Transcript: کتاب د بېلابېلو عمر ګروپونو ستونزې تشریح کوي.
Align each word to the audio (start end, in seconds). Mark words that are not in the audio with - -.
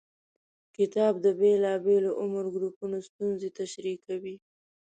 کتاب 0.77 1.13
د 1.25 1.27
بېلابېلو 1.39 2.11
عمر 2.21 2.45
ګروپونو 2.55 2.97
ستونزې 3.07 3.49
تشریح 3.59 3.97
کوي. 4.07 4.35